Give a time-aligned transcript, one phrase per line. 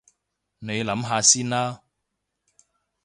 [0.57, 1.83] 你諗下先啦